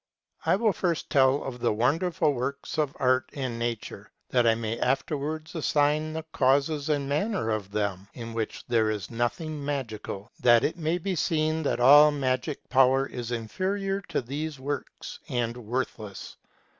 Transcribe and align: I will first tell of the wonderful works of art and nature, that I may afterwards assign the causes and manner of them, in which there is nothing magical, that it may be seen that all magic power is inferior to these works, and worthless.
I 0.47 0.55
will 0.55 0.73
first 0.73 1.11
tell 1.11 1.43
of 1.43 1.59
the 1.59 1.71
wonderful 1.71 2.33
works 2.33 2.79
of 2.79 2.97
art 2.99 3.29
and 3.33 3.59
nature, 3.59 4.09
that 4.31 4.47
I 4.47 4.55
may 4.55 4.79
afterwards 4.79 5.53
assign 5.53 6.11
the 6.13 6.23
causes 6.33 6.89
and 6.89 7.07
manner 7.07 7.51
of 7.51 7.69
them, 7.69 8.07
in 8.15 8.33
which 8.33 8.65
there 8.67 8.89
is 8.89 9.11
nothing 9.11 9.63
magical, 9.63 10.31
that 10.39 10.63
it 10.63 10.75
may 10.79 10.97
be 10.97 11.15
seen 11.15 11.61
that 11.61 11.79
all 11.79 12.09
magic 12.09 12.67
power 12.67 13.05
is 13.05 13.31
inferior 13.31 14.01
to 14.09 14.23
these 14.23 14.59
works, 14.59 15.19
and 15.29 15.55
worthless. 15.55 16.35